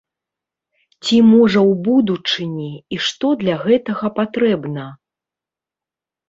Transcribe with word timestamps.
Ці 1.03 1.17
можа 1.33 1.59
ў 1.71 1.73
будучыні, 1.87 2.71
і 2.97 2.99
што 3.09 3.27
для 3.43 3.55
гэтага 3.67 4.07
патрэбна? 4.17 4.89